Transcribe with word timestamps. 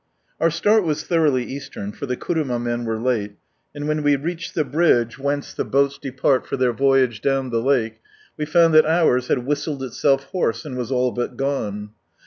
Our 0.39 0.49
start 0.49 0.83
was 0.83 1.03
thoroughly 1.03 1.43
Eastern, 1.43 1.91
for 1.91 2.07
the 2.07 2.17
kuruma 2.17 2.57
men 2.57 2.85
were 2.85 2.97
late, 2.99 3.35
and 3.75 3.87
when 3.87 4.01
we 4.01 4.15
reached 4.15 4.55
the 4.55 4.63
bridge, 4.63 5.19
whence 5.19 5.53
ihe 5.59 5.69
boats 5.69 5.99
depart 5.99 6.47
for 6.47 6.57
their 6.57 6.73
voyage 6.73 7.21
down 7.21 7.51
the 7.51 7.61
lake, 7.61 8.01
we 8.35 8.45
found 8.45 8.73
that 8.73 8.87
ours 8.87 9.27
had 9.27 9.45
whisUed 9.45 9.77
iiself 9.81 10.21
hoarse, 10.31 10.65
and 10.65 10.75
was 10.75 10.89
a!l 10.89 11.13
bnt 11.15 11.35
gone. 11.35 11.91